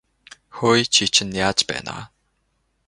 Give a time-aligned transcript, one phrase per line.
[0.57, 2.03] Хөөе чи чинь яаж байна аа?